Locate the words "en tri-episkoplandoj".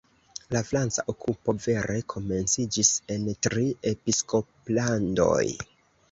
3.15-5.43